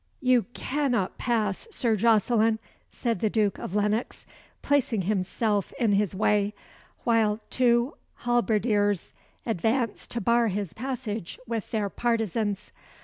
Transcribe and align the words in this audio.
"You 0.19 0.47
cannot 0.55 1.19
pass, 1.19 1.67
Sir 1.69 1.95
Jocelyn," 1.95 2.57
said 2.89 3.19
the 3.19 3.29
Duke 3.29 3.59
of 3.59 3.75
Lennox, 3.75 4.25
placing 4.63 5.03
himself 5.03 5.73
in 5.77 5.91
his 5.91 6.15
way, 6.15 6.55
while 7.03 7.39
two 7.51 7.93
halberdiers 8.25 9.13
advanced 9.45 10.09
to 10.09 10.19
bar 10.19 10.47
his 10.47 10.73
passage 10.73 11.37
with 11.45 11.69
their 11.69 11.87
partizans. 11.89 12.71